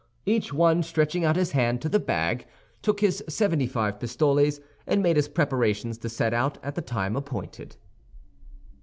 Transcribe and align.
Each 0.25 0.51
one, 0.51 0.81
stretching 0.81 1.23
out 1.25 1.35
his 1.35 1.51
hand 1.51 1.79
to 1.83 1.87
the 1.87 1.99
bag, 1.99 2.47
took 2.81 3.01
his 3.01 3.23
seventy 3.29 3.67
five 3.67 3.99
pistoles, 3.99 4.59
and 4.87 5.03
made 5.03 5.15
his 5.15 5.27
preparations 5.27 5.99
to 5.99 6.09
set 6.09 6.33
out 6.33 6.57
at 6.63 6.73
the 6.73 6.81
time 6.81 7.15
appointed. 7.15 7.75